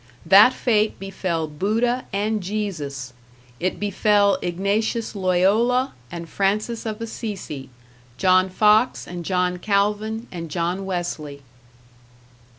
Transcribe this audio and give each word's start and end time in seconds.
That 0.25 0.51
fate 0.53 0.97
befell 0.97 1.45
Buddha 1.47 2.05
and 2.11 2.41
Jesus, 2.41 3.13
it 3.59 3.79
befell 3.79 4.39
Ignatius 4.41 5.13
Loyola 5.15 5.93
and 6.11 6.27
Francis 6.27 6.87
of 6.87 7.01
Assisi, 7.01 7.69
John 8.17 8.49
Fox 8.49 9.05
and 9.05 9.23
John 9.23 9.57
Calvin 9.59 10.25
and 10.31 10.49
John 10.49 10.87
Wesley. 10.87 11.43